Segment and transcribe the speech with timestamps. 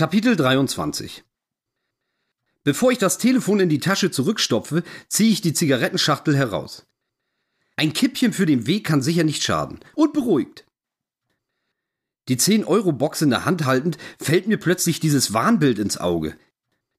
[0.00, 1.24] Kapitel 23
[2.64, 6.86] Bevor ich das Telefon in die Tasche zurückstopfe, ziehe ich die Zigarettenschachtel heraus.
[7.76, 9.80] Ein Kippchen für den Weg kann sicher nicht schaden.
[9.94, 10.64] Und beruhigt.
[12.28, 16.34] Die 10-Euro-Box in der Hand haltend, fällt mir plötzlich dieses Warnbild ins Auge.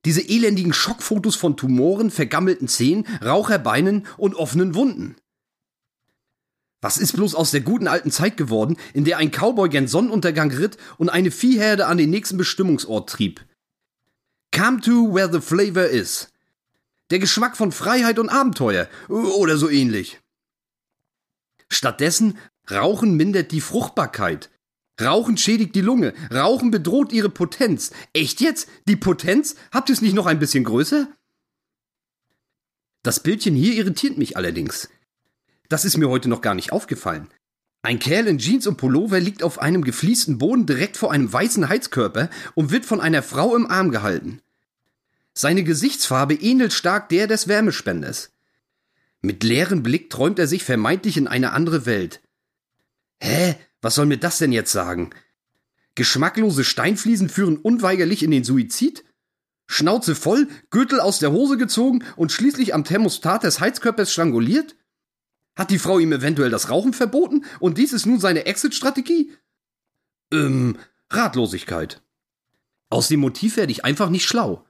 [0.05, 5.15] Diese elendigen Schockfotos von Tumoren, vergammelten Zähnen, Raucherbeinen und offenen Wunden.
[6.81, 10.51] Was ist bloß aus der guten alten Zeit geworden, in der ein Cowboy gen Sonnenuntergang
[10.51, 13.45] ritt und eine Viehherde an den nächsten Bestimmungsort trieb?
[14.53, 16.29] Come to where the flavor is.
[17.11, 20.19] Der Geschmack von Freiheit und Abenteuer oder so ähnlich.
[21.69, 22.37] Stattdessen
[22.69, 24.49] Rauchen mindert die Fruchtbarkeit.
[24.99, 26.13] Rauchen schädigt die Lunge.
[26.31, 27.91] Rauchen bedroht ihre Potenz.
[28.13, 28.69] Echt jetzt?
[28.87, 29.55] Die Potenz?
[29.71, 31.07] Habt ihr es nicht noch ein bisschen größer?
[33.03, 34.89] Das Bildchen hier irritiert mich allerdings.
[35.71, 37.29] Das ist mir heute noch gar nicht aufgefallen.
[37.81, 41.69] Ein Kerl in Jeans und Pullover liegt auf einem gefliesten Boden direkt vor einem weißen
[41.69, 44.41] Heizkörper und wird von einer Frau im Arm gehalten.
[45.33, 48.31] Seine Gesichtsfarbe ähnelt stark der des Wärmespenders.
[49.21, 52.19] Mit leerem Blick träumt er sich vermeintlich in eine andere Welt.
[53.21, 53.55] Hä?
[53.81, 55.11] Was soll mir das denn jetzt sagen?
[55.95, 59.05] Geschmacklose Steinfliesen führen unweigerlich in den Suizid?
[59.67, 64.75] Schnauze voll, Gürtel aus der Hose gezogen und schließlich am Thermostat des Heizkörpers stranguliert?
[65.55, 69.31] Hat die Frau ihm eventuell das Rauchen verboten und dies ist nun seine Exit-Strategie?
[70.31, 70.77] Ähm,
[71.09, 72.01] Ratlosigkeit.
[72.89, 74.65] Aus dem Motiv werde ich einfach nicht schlau.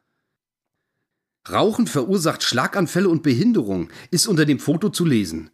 [1.50, 5.50] Rauchen verursacht Schlaganfälle und Behinderung, ist unter dem Foto zu lesen.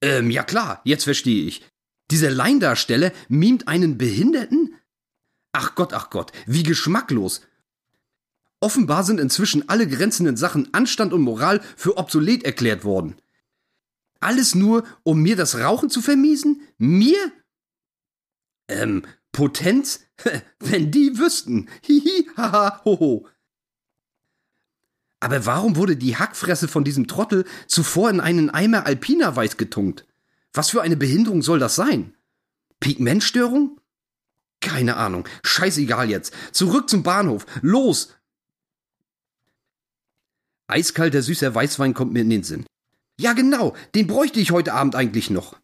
[0.00, 1.64] Ähm, ja klar, jetzt verstehe ich.
[2.10, 4.74] Dieser Laiendarsteller mimt einen Behinderten?
[5.52, 7.42] Ach Gott, ach Gott, wie geschmacklos.
[8.60, 13.16] Offenbar sind inzwischen alle grenzenden Sachen Anstand und Moral für obsolet erklärt worden.
[14.20, 16.62] Alles nur, um mir das Rauchen zu vermiesen?
[16.78, 17.32] Mir?
[18.68, 20.04] Ähm, Potenz?
[20.58, 21.68] Wenn die wüssten.
[21.82, 23.26] Hihi, haha, hoho.
[25.20, 30.06] Aber warum wurde die Hackfresse von diesem Trottel zuvor in einen Eimer Alpina Weiß getunkt?
[30.52, 32.14] Was für eine Behinderung soll das sein?
[32.80, 33.80] Pigmentstörung?
[34.60, 35.26] Keine Ahnung.
[35.42, 36.34] Scheißegal jetzt.
[36.52, 37.46] Zurück zum Bahnhof.
[37.62, 38.14] Los!
[40.66, 42.64] Eiskalter süßer Weißwein kommt mir in den Sinn.
[43.20, 45.58] Ja, genau, den bräuchte ich heute Abend eigentlich noch.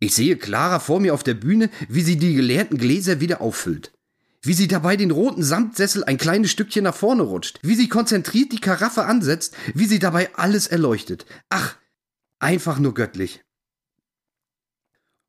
[0.00, 3.92] Ich sehe Clara vor mir auf der Bühne, wie sie die geleerten Gläser wieder auffüllt.
[4.40, 7.58] Wie sie dabei den roten Samtsessel ein kleines Stückchen nach vorne rutscht.
[7.60, 9.54] Wie sie konzentriert die Karaffe ansetzt.
[9.74, 11.26] Wie sie dabei alles erleuchtet.
[11.50, 11.76] Ach,
[12.38, 13.44] einfach nur göttlich.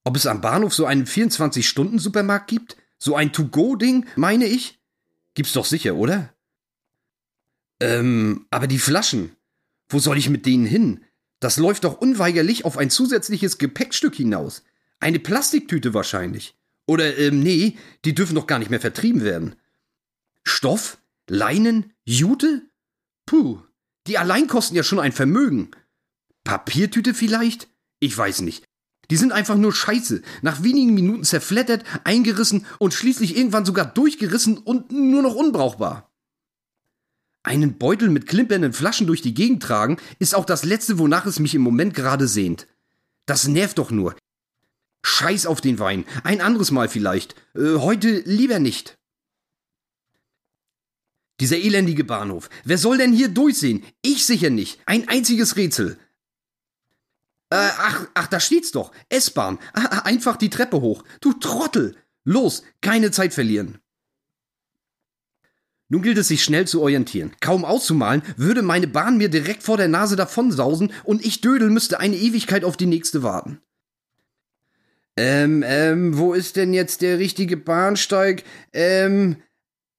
[0.05, 2.77] Ob es am Bahnhof so einen 24-Stunden-Supermarkt gibt?
[2.97, 4.79] So ein To-Go-Ding, meine ich?
[5.33, 6.33] Gibt's doch sicher, oder?
[7.81, 9.35] Ähm, aber die Flaschen.
[9.89, 11.03] Wo soll ich mit denen hin?
[11.39, 14.63] Das läuft doch unweigerlich auf ein zusätzliches Gepäckstück hinaus.
[14.99, 16.55] Eine Plastiktüte wahrscheinlich.
[16.85, 19.55] Oder, ähm, nee, die dürfen doch gar nicht mehr vertrieben werden.
[20.43, 20.97] Stoff?
[21.27, 21.93] Leinen?
[22.03, 22.63] Jute?
[23.25, 23.61] Puh,
[24.07, 25.71] die allein kosten ja schon ein Vermögen.
[26.43, 27.69] Papiertüte vielleicht?
[27.99, 28.65] Ich weiß nicht.
[29.11, 34.57] Die sind einfach nur scheiße, nach wenigen Minuten zerflettert, eingerissen und schließlich irgendwann sogar durchgerissen
[34.57, 36.08] und nur noch unbrauchbar.
[37.49, 41.39] Einen Beutel mit klimpernden Flaschen durch die Gegend tragen, ist auch das Letzte, wonach es
[41.39, 42.67] mich im Moment gerade sehnt.
[43.25, 44.15] Das nervt doch nur.
[45.03, 46.05] Scheiß auf den Wein.
[46.23, 47.33] Ein anderes Mal vielleicht.
[47.55, 48.99] Äh, heute lieber nicht.
[51.39, 52.51] Dieser elendige Bahnhof.
[52.65, 53.83] Wer soll denn hier durchsehen?
[54.03, 54.79] Ich sicher nicht.
[54.85, 55.97] Ein einziges Rätsel.
[57.49, 58.91] Äh, ach, ach, da steht's doch.
[59.09, 59.57] S-Bahn.
[59.73, 61.03] Einfach die Treppe hoch.
[61.19, 61.97] Du Trottel.
[62.25, 63.79] Los, keine Zeit verlieren.
[65.89, 67.31] Nun gilt es sich schnell zu orientieren.
[67.41, 71.99] Kaum auszumalen, würde meine Bahn mir direkt vor der Nase davonsausen und ich Dödel müsste
[71.99, 73.59] eine Ewigkeit auf die nächste warten.
[75.17, 78.43] Ähm, ähm, wo ist denn jetzt der richtige Bahnsteig?
[78.71, 79.37] Ähm,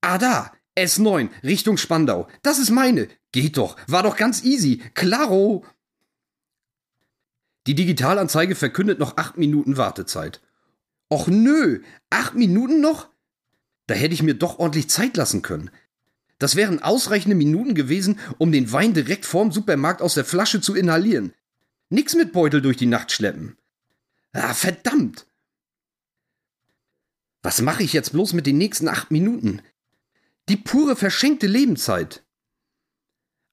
[0.01, 2.29] ah da, S9, Richtung Spandau.
[2.43, 3.09] Das ist meine.
[3.33, 4.83] Geht doch, war doch ganz easy.
[4.95, 5.65] Klaro.
[7.67, 10.41] Die Digitalanzeige verkündet noch acht Minuten Wartezeit.
[11.13, 13.10] Och nö, acht Minuten noch?
[13.91, 15.69] Da hätte ich mir doch ordentlich Zeit lassen können.
[16.39, 20.77] Das wären ausreichende Minuten gewesen, um den Wein direkt vorm Supermarkt aus der Flasche zu
[20.77, 21.35] inhalieren.
[21.89, 23.57] Nix mit Beutel durch die Nacht schleppen.
[24.31, 25.27] Ah, verdammt!
[27.43, 29.61] Was mache ich jetzt bloß mit den nächsten acht Minuten?
[30.49, 32.23] Die pure verschenkte Lebenszeit.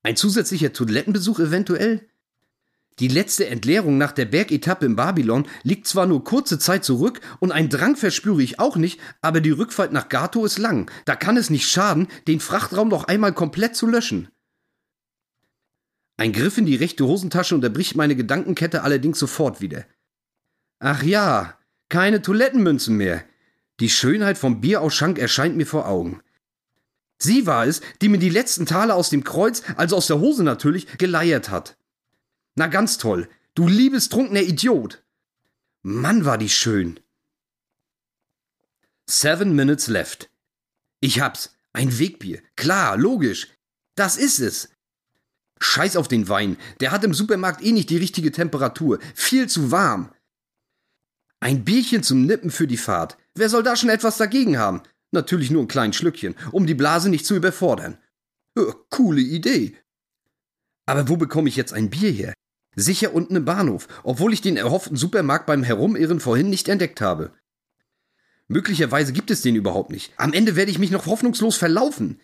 [0.03, 2.07] Ein zusätzlicher Toilettenbesuch eventuell?
[2.99, 7.51] Die letzte Entleerung nach der Bergetappe in Babylon liegt zwar nur kurze Zeit zurück und
[7.51, 10.89] einen Drang verspüre ich auch nicht, aber die Rückfahrt nach Gato ist lang.
[11.05, 14.29] Da kann es nicht schaden, den Frachtraum noch einmal komplett zu löschen.
[16.17, 19.85] Ein Griff in die rechte Hosentasche unterbricht meine Gedankenkette allerdings sofort wieder.
[20.79, 21.55] Ach ja,
[21.89, 23.23] keine Toilettenmünzen mehr.
[23.79, 26.21] Die Schönheit vom Bierausschank erscheint mir vor Augen.
[27.19, 30.43] Sie war es, die mir die letzten Taler aus dem Kreuz, also aus der Hose
[30.43, 31.77] natürlich, geleiert hat.
[32.57, 35.03] Na ganz toll, du liebestrunkener Idiot.
[35.83, 36.99] Mann, war die schön.
[39.07, 40.31] Seven minutes left.
[40.99, 41.55] Ich hab's.
[41.71, 42.41] Ein Wegbier.
[42.55, 43.47] Klar, logisch.
[43.93, 44.69] Das ist es.
[45.59, 46.57] Scheiß auf den Wein.
[46.79, 48.97] Der hat im Supermarkt eh nicht die richtige Temperatur.
[49.13, 50.11] Viel zu warm.
[51.39, 53.19] Ein Bierchen zum Nippen für die Fahrt.
[53.35, 54.81] Wer soll da schon etwas dagegen haben?
[55.11, 57.99] Natürlich nur ein kleines Schlückchen, um die Blase nicht zu überfordern.
[58.57, 59.77] Ja, coole Idee.
[60.87, 62.33] Aber wo bekomme ich jetzt ein Bier her?
[62.79, 67.31] Sicher unten im Bahnhof, obwohl ich den erhofften Supermarkt beim Herumirren vorhin nicht entdeckt habe.
[68.47, 70.13] Möglicherweise gibt es den überhaupt nicht.
[70.17, 72.21] Am Ende werde ich mich noch hoffnungslos verlaufen.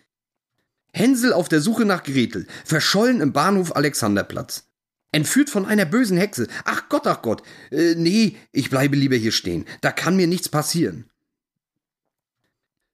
[0.92, 4.68] Hänsel auf der Suche nach Gretel, verschollen im Bahnhof Alexanderplatz.
[5.10, 6.46] Entführt von einer bösen Hexe.
[6.64, 7.42] Ach Gott, ach Gott.
[7.72, 9.66] Äh, nee, ich bleibe lieber hier stehen.
[9.80, 11.10] Da kann mir nichts passieren.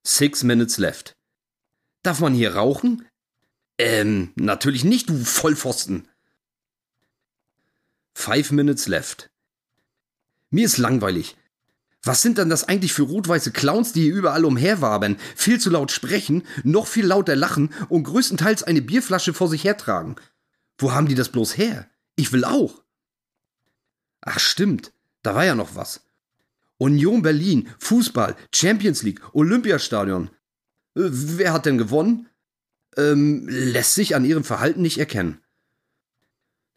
[0.07, 1.13] Six minutes left.
[2.03, 3.07] Darf man hier rauchen?
[3.79, 6.09] Ähm, natürlich nicht, du Vollpfosten.
[8.15, 9.31] Five minutes left.
[10.51, 11.37] Mir ist langweilig.
[12.03, 15.93] Was sind denn das eigentlich für rot-weiße Clowns, die hier überall umherwabern, viel zu laut
[15.93, 20.17] sprechen, noch viel lauter lachen und größtenteils eine Bierflasche vor sich hertragen?
[20.79, 21.91] Wo haben die das bloß her?
[22.17, 22.83] Ich will auch.
[24.23, 24.93] Ach stimmt,
[25.23, 26.01] da war ja noch was.
[26.79, 30.31] Union Berlin, Fußball, Champions League, Olympiastadion.
[30.97, 32.29] Äh, wer hat denn gewonnen?
[32.97, 35.43] Ähm, lässt sich an ihrem Verhalten nicht erkennen.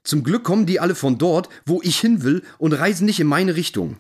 [0.04, 3.28] Zum Glück kommen die alle von dort, wo ich hin will und reisen nicht in
[3.28, 4.00] meine Richtung.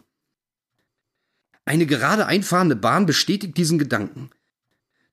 [1.66, 4.30] Eine gerade einfahrende Bahn bestätigt diesen Gedanken.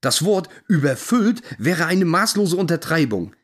[0.00, 3.34] Das Wort überfüllt wäre eine maßlose Untertreibung.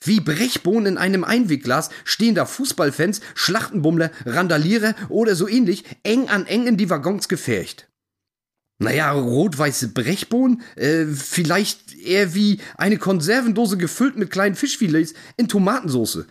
[0.00, 6.46] Wie Brechbohnen in einem Einwegglas stehen da Fußballfans, Schlachtenbummler, Randalierer oder so ähnlich eng an
[6.46, 7.88] eng in die Waggons gefärcht.
[8.78, 10.62] Naja, rot-weiße Brechbohnen?
[10.76, 16.26] Äh, vielleicht eher wie eine Konservendose gefüllt mit kleinen Fischfilets in Tomatensauce.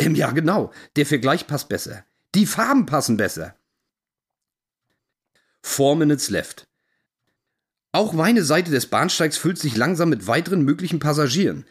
[0.00, 0.72] Ähm, ja, genau.
[0.96, 2.04] Der Vergleich passt besser.
[2.34, 3.54] Die Farben passen besser.
[5.62, 6.66] Four minutes left.
[7.92, 11.66] Auch meine Seite des Bahnsteigs füllt sich langsam mit weiteren möglichen Passagieren.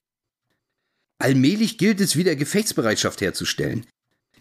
[1.17, 3.85] Allmählich gilt es wieder Gefechtsbereitschaft herzustellen.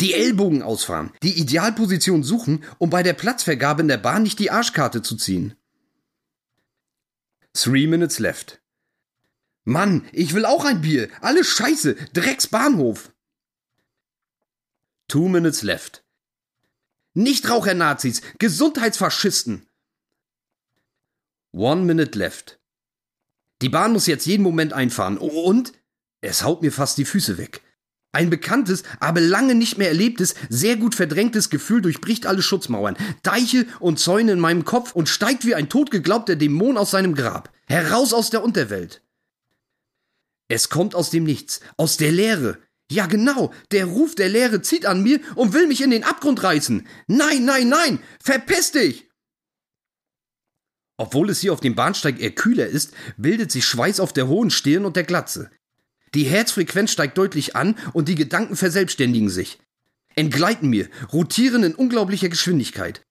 [0.00, 4.50] Die Ellbogen ausfahren, die Idealposition suchen, um bei der Platzvergabe in der Bahn nicht die
[4.50, 5.55] Arschkarte zu ziehen.
[7.55, 8.61] Three minutes left.
[9.64, 11.08] Mann, ich will auch ein Bier.
[11.20, 11.94] Alle Scheiße.
[12.12, 13.12] Drecksbahnhof.
[15.08, 16.05] Two minutes left.
[17.14, 19.66] Nichtraucher-Nazis, Gesundheitsfaschisten.
[21.52, 22.60] One minute left.
[23.62, 25.16] Die Bahn muss jetzt jeden Moment einfahren.
[25.19, 25.72] Und
[26.20, 27.62] es haut mir fast die Füße weg.
[28.12, 33.66] Ein bekanntes, aber lange nicht mehr erlebtes, sehr gut verdrängtes Gefühl durchbricht alle Schutzmauern, Deiche
[33.81, 38.14] und Zäune in meinem Kopf und steigt wie ein totgeglaubter Dämon aus seinem Grab, heraus
[38.14, 39.02] aus der Unterwelt.
[40.49, 42.58] Es kommt aus dem Nichts, aus der Leere,
[42.90, 46.43] ja genau, der Ruf der Leere zieht an mir und will mich in den Abgrund
[46.43, 46.87] reißen.
[47.06, 49.08] Nein, nein, nein, verpiss dich!
[50.96, 54.50] Obwohl es hier auf dem Bahnsteig eher kühler ist, bildet sich Schweiß auf der hohen
[54.50, 55.50] Stirn und der Glatze.
[56.14, 59.58] Die Herzfrequenz steigt deutlich an und die Gedanken verselbstständigen sich.
[60.17, 63.02] Entgleiten mir, rotieren in unglaublicher Geschwindigkeit.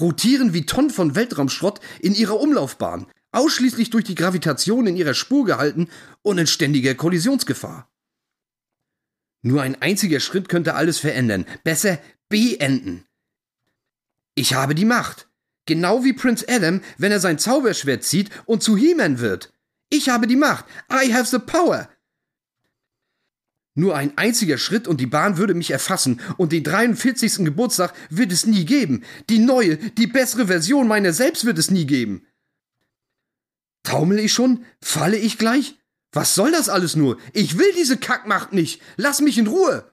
[0.00, 5.44] Rotieren wie Tonnen von Weltraumschrott in ihrer Umlaufbahn, ausschließlich durch die Gravitation in ihrer Spur
[5.44, 5.88] gehalten
[6.22, 7.90] und in ständiger Kollisionsgefahr.
[9.42, 11.46] Nur ein einziger Schritt könnte alles verändern.
[11.64, 13.04] Besser beenden.
[14.34, 15.28] Ich habe die Macht.
[15.66, 19.52] Genau wie Prince Adam, wenn er sein Zauberschwert zieht und zu He-Man wird.
[19.90, 20.64] Ich habe die Macht.
[20.90, 21.88] I have the power.
[23.74, 27.44] Nur ein einziger Schritt und die Bahn würde mich erfassen und den 43.
[27.44, 29.04] Geburtstag wird es nie geben.
[29.30, 32.26] Die neue, die bessere Version meiner selbst wird es nie geben.
[33.84, 34.64] Taumel ich schon?
[34.82, 35.77] Falle ich gleich?
[36.12, 37.18] Was soll das alles nur?
[37.32, 38.82] Ich will diese Kackmacht nicht.
[38.96, 39.92] Lass mich in Ruhe.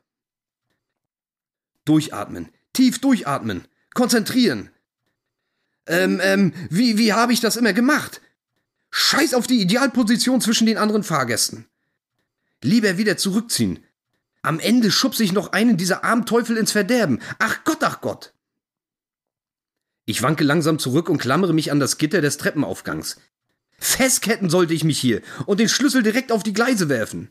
[1.84, 2.50] Durchatmen.
[2.74, 3.68] Tief durchatmen.
[3.94, 4.70] Konzentrieren.
[5.88, 8.22] Ähm, ähm, wie, wie habe ich das immer gemacht?
[8.92, 11.68] Scheiß auf die Idealposition zwischen den anderen Fahrgästen.
[12.62, 13.84] Lieber wieder zurückziehen.
[14.42, 17.20] Am Ende schubse ich noch einen dieser armen Teufel ins Verderben.
[17.40, 18.34] Ach Gott, ach Gott.
[20.06, 23.18] Ich wanke langsam zurück und klammere mich an das Gitter des Treppenaufgangs.
[23.78, 27.30] Festketten sollte ich mich hier und den Schlüssel direkt auf die Gleise werfen.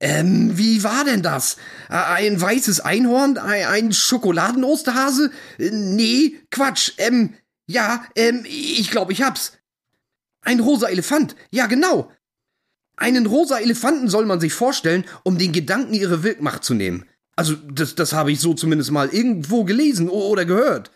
[0.00, 1.58] Ähm, wie war denn das?
[1.88, 3.38] Ein weißes Einhorn?
[3.38, 5.30] Ein Schokoladenosterhase?
[5.58, 6.92] Nee, Quatsch.
[6.98, 7.34] Ähm,
[7.68, 9.52] ja, ähm, ich glaube, ich hab's.
[10.40, 11.36] Ein rosa Elefant.
[11.52, 12.10] Ja, genau.
[12.96, 17.06] Einen rosa Elefanten soll man sich vorstellen, um den Gedanken ihre Wirkmacht zu nehmen.
[17.36, 20.90] Also, das, das habe ich so zumindest mal irgendwo gelesen oder gehört.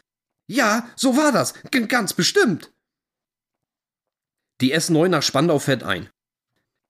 [0.49, 1.55] Ja, so war das.
[1.71, 2.73] G ganz bestimmt.
[4.61, 6.09] Die S9 nach Spandau fährt ein.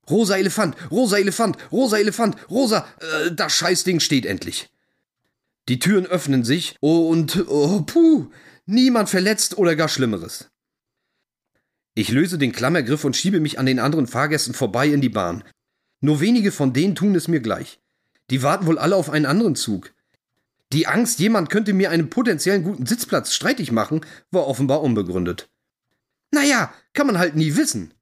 [0.09, 4.69] Rosa Elefant, rosa Elefant, rosa Elefant, rosa, äh, das Scheißding steht endlich.
[5.69, 8.31] Die Türen öffnen sich und, oh, puh,
[8.67, 10.49] niemand verletzt oder gar Schlimmeres.
[11.95, 15.43] Ich löse den Klammergriff und schiebe mich an den anderen Fahrgästen vorbei in die Bahn.
[16.01, 17.81] Nur wenige von denen tun es mir gleich.
[18.31, 19.93] Die warten wohl alle auf einen anderen Zug.
[20.73, 25.49] Die Angst, jemand könnte mir einen potenziellen guten Sitzplatz streitig machen, war offenbar unbegründet.
[26.33, 27.95] Naja, kann man halt nie wissen.